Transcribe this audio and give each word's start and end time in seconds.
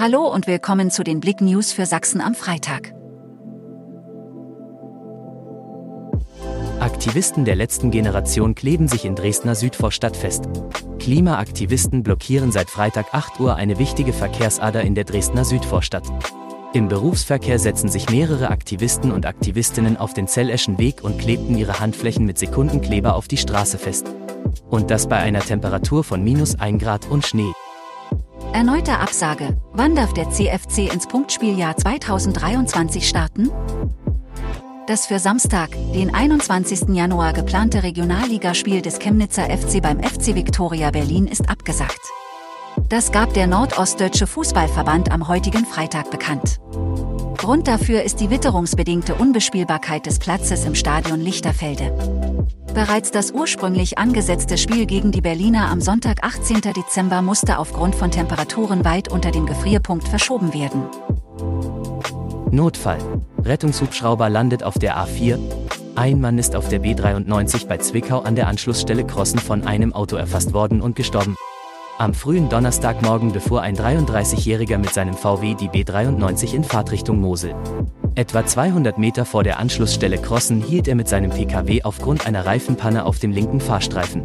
Hallo 0.00 0.32
und 0.32 0.46
willkommen 0.46 0.92
zu 0.92 1.02
den 1.02 1.18
Blick 1.18 1.40
News 1.40 1.72
für 1.72 1.84
Sachsen 1.84 2.20
am 2.20 2.36
Freitag. 2.36 2.94
Aktivisten 6.78 7.44
der 7.44 7.56
letzten 7.56 7.90
Generation 7.90 8.54
kleben 8.54 8.86
sich 8.86 9.04
in 9.04 9.16
Dresdner 9.16 9.56
Südvorstadt 9.56 10.16
fest. 10.16 10.44
Klimaaktivisten 11.00 12.04
blockieren 12.04 12.52
seit 12.52 12.70
Freitag 12.70 13.12
8 13.12 13.40
Uhr 13.40 13.56
eine 13.56 13.80
wichtige 13.80 14.12
Verkehrsader 14.12 14.82
in 14.82 14.94
der 14.94 15.02
Dresdner 15.02 15.44
Südvorstadt. 15.44 16.04
Im 16.74 16.86
Berufsverkehr 16.86 17.58
setzen 17.58 17.88
sich 17.88 18.08
mehrere 18.08 18.50
Aktivisten 18.50 19.10
und 19.10 19.26
Aktivistinnen 19.26 19.96
auf 19.96 20.14
den 20.14 20.28
Zelleschen 20.28 20.78
Weg 20.78 21.02
und 21.02 21.18
klebten 21.18 21.58
ihre 21.58 21.80
Handflächen 21.80 22.24
mit 22.24 22.38
Sekundenkleber 22.38 23.16
auf 23.16 23.26
die 23.26 23.36
Straße 23.36 23.78
fest. 23.78 24.06
Und 24.70 24.92
das 24.92 25.08
bei 25.08 25.16
einer 25.16 25.40
Temperatur 25.40 26.04
von 26.04 26.22
minus 26.22 26.54
1 26.54 26.80
Grad 26.80 27.10
und 27.10 27.26
Schnee. 27.26 27.50
Erneute 28.52 28.98
Absage. 28.98 29.56
Wann 29.72 29.94
darf 29.94 30.14
der 30.14 30.30
CFC 30.30 30.92
ins 30.92 31.06
Punktspieljahr 31.06 31.76
2023 31.76 33.06
starten? 33.08 33.50
Das 34.86 35.06
für 35.06 35.18
Samstag, 35.18 35.70
den 35.94 36.14
21. 36.14 36.88
Januar 36.94 37.34
geplante 37.34 37.82
Regionalligaspiel 37.82 38.80
des 38.80 38.98
Chemnitzer 38.98 39.44
FC 39.44 39.82
beim 39.82 40.02
FC 40.02 40.34
Viktoria 40.34 40.90
Berlin 40.90 41.26
ist 41.26 41.48
abgesagt. 41.48 42.00
Das 42.88 43.12
gab 43.12 43.34
der 43.34 43.46
Nordostdeutsche 43.46 44.26
Fußballverband 44.26 45.12
am 45.12 45.28
heutigen 45.28 45.66
Freitag 45.66 46.10
bekannt. 46.10 46.58
Grund 47.36 47.68
dafür 47.68 48.02
ist 48.02 48.20
die 48.20 48.30
witterungsbedingte 48.30 49.14
Unbespielbarkeit 49.14 50.06
des 50.06 50.18
Platzes 50.18 50.64
im 50.64 50.74
Stadion 50.74 51.20
Lichterfelde. 51.20 52.48
Bereits 52.78 53.10
das 53.10 53.32
ursprünglich 53.32 53.98
angesetzte 53.98 54.56
Spiel 54.56 54.86
gegen 54.86 55.10
die 55.10 55.20
Berliner 55.20 55.68
am 55.68 55.80
Sonntag 55.80 56.22
18. 56.22 56.60
Dezember 56.60 57.22
musste 57.22 57.58
aufgrund 57.58 57.96
von 57.96 58.12
Temperaturen 58.12 58.84
weit 58.84 59.10
unter 59.10 59.32
dem 59.32 59.46
Gefrierpunkt 59.46 60.06
verschoben 60.06 60.54
werden. 60.54 60.84
Notfall. 62.52 62.98
Rettungshubschrauber 63.42 64.30
landet 64.30 64.62
auf 64.62 64.78
der 64.78 64.96
A4. 64.96 65.40
Ein 65.96 66.20
Mann 66.20 66.38
ist 66.38 66.54
auf 66.54 66.68
der 66.68 66.80
B93 66.80 67.66
bei 67.66 67.78
Zwickau 67.78 68.20
an 68.20 68.36
der 68.36 68.46
Anschlussstelle 68.46 69.04
Crossen 69.04 69.40
von 69.40 69.66
einem 69.66 69.92
Auto 69.92 70.14
erfasst 70.14 70.52
worden 70.52 70.80
und 70.80 70.94
gestorben. 70.94 71.34
Am 71.98 72.14
frühen 72.14 72.48
Donnerstagmorgen 72.48 73.32
befuhr 73.32 73.60
ein 73.60 73.76
33-Jähriger 73.76 74.78
mit 74.78 74.94
seinem 74.94 75.14
VW 75.14 75.54
die 75.54 75.68
B93 75.68 76.54
in 76.54 76.62
Fahrtrichtung 76.62 77.20
Mosel. 77.20 77.56
Etwa 78.18 78.44
200 78.44 78.98
Meter 78.98 79.24
vor 79.24 79.44
der 79.44 79.60
Anschlussstelle 79.60 80.18
Crossen 80.18 80.60
hielt 80.60 80.88
er 80.88 80.96
mit 80.96 81.06
seinem 81.06 81.30
Pkw 81.30 81.84
aufgrund 81.84 82.26
einer 82.26 82.44
Reifenpanne 82.44 83.06
auf 83.06 83.20
dem 83.20 83.30
linken 83.30 83.60
Fahrstreifen. 83.60 84.24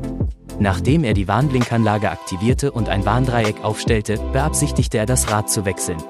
Nachdem 0.57 1.03
er 1.03 1.13
die 1.13 1.27
Warnblinkanlage 1.27 2.09
aktivierte 2.09 2.71
und 2.71 2.89
ein 2.89 3.05
Warndreieck 3.05 3.63
aufstellte, 3.63 4.17
beabsichtigte 4.31 4.97
er 4.97 5.05
das 5.05 5.29
Rad 5.29 5.51
zu 5.51 5.65
wechseln. 5.65 6.01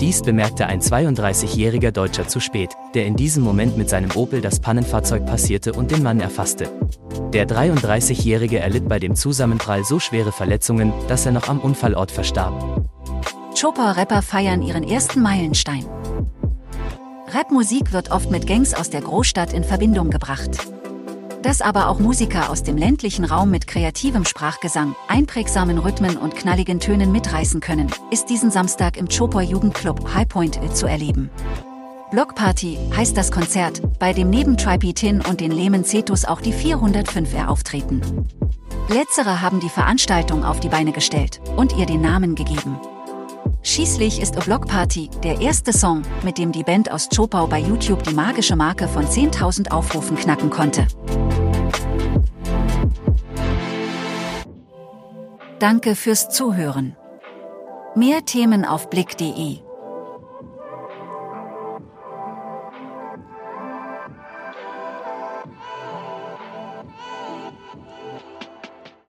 Dies 0.00 0.22
bemerkte 0.22 0.68
ein 0.68 0.80
32-jähriger 0.80 1.90
Deutscher 1.90 2.28
zu 2.28 2.38
spät, 2.38 2.70
der 2.94 3.06
in 3.06 3.16
diesem 3.16 3.42
Moment 3.42 3.76
mit 3.76 3.90
seinem 3.90 4.12
Opel 4.14 4.40
das 4.40 4.60
Pannenfahrzeug 4.60 5.26
passierte 5.26 5.72
und 5.72 5.90
den 5.90 6.04
Mann 6.04 6.20
erfasste. 6.20 6.70
Der 7.32 7.48
33-jährige 7.48 8.60
erlitt 8.60 8.88
bei 8.88 9.00
dem 9.00 9.16
Zusammenprall 9.16 9.82
so 9.82 9.98
schwere 9.98 10.30
Verletzungen, 10.30 10.92
dass 11.08 11.26
er 11.26 11.32
noch 11.32 11.48
am 11.48 11.58
Unfallort 11.58 12.12
verstarb. 12.12 12.86
Chopper-Rapper 13.60 14.22
feiern 14.22 14.62
ihren 14.62 14.84
ersten 14.84 15.22
Meilenstein. 15.22 15.86
Rapmusik 17.28 17.92
wird 17.92 18.12
oft 18.12 18.30
mit 18.30 18.46
Gangs 18.46 18.72
aus 18.72 18.88
der 18.88 19.00
Großstadt 19.00 19.52
in 19.52 19.64
Verbindung 19.64 20.10
gebracht. 20.10 20.68
Dass 21.42 21.60
aber 21.60 21.88
auch 21.88 21.98
Musiker 21.98 22.50
aus 22.50 22.62
dem 22.62 22.76
ländlichen 22.76 23.24
Raum 23.24 23.50
mit 23.50 23.66
kreativem 23.66 24.24
Sprachgesang, 24.24 24.94
einprägsamen 25.08 25.78
Rhythmen 25.78 26.16
und 26.16 26.36
knalligen 26.36 26.78
Tönen 26.80 27.12
mitreißen 27.12 27.60
können, 27.60 27.88
ist 28.10 28.30
diesen 28.30 28.50
Samstag 28.50 28.96
im 28.96 29.08
Chopper 29.08 29.42
Jugendclub 29.42 30.14
Highpoint 30.14 30.60
zu 30.76 30.86
erleben. 30.86 31.30
Blockparty 32.12 32.78
heißt 32.96 33.16
das 33.16 33.32
Konzert, 33.32 33.82
bei 33.98 34.12
dem 34.12 34.30
neben 34.30 34.56
Tripe 34.56 34.94
Tin 34.94 35.20
und 35.20 35.40
den 35.40 35.50
Lehman 35.50 35.84
Cetus 35.84 36.24
auch 36.24 36.40
die 36.40 36.54
405er 36.54 37.48
auftreten. 37.48 38.02
Letztere 38.88 39.42
haben 39.42 39.58
die 39.58 39.68
Veranstaltung 39.68 40.44
auf 40.44 40.60
die 40.60 40.68
Beine 40.68 40.92
gestellt 40.92 41.40
und 41.56 41.76
ihr 41.76 41.86
den 41.86 42.00
Namen 42.00 42.36
gegeben. 42.36 42.78
Schließlich 43.66 44.22
ist 44.22 44.36
A 44.36 44.40
Block 44.40 44.68
Party 44.68 45.10
der 45.24 45.40
erste 45.40 45.72
Song, 45.72 46.02
mit 46.22 46.38
dem 46.38 46.52
die 46.52 46.62
Band 46.62 46.88
aus 46.92 47.08
Chopau 47.08 47.48
bei 47.48 47.58
YouTube 47.58 48.04
die 48.04 48.14
magische 48.14 48.54
Marke 48.54 48.86
von 48.86 49.04
10.000 49.04 49.72
Aufrufen 49.72 50.16
knacken 50.16 50.50
konnte. 50.50 50.86
Danke 55.58 55.96
fürs 55.96 56.28
Zuhören. 56.28 56.96
Mehr 57.96 58.24
Themen 58.24 58.64
auf 58.64 58.88
blick.de 58.88 59.65